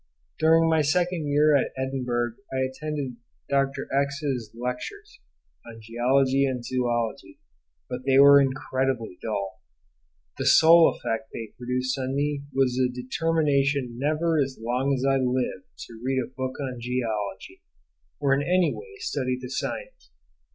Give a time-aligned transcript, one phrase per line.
[0.39, 3.17] During my second year at Edinburgh I attended
[3.51, 5.19] ——'s lectures
[5.63, 7.37] on Geology and Zoology,
[7.87, 9.61] but they were incredibly dull.
[10.39, 15.17] The sole effect they produced on me was the determination never as long as I
[15.17, 17.61] lived to read a book on Geology,
[18.19, 20.09] or in any way to study the science.